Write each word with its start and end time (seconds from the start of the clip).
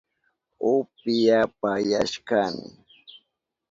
Upyapayashkani 0.71 2.65